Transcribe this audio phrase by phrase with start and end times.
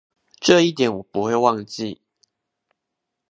[0.39, 2.01] 這一點我不會忘記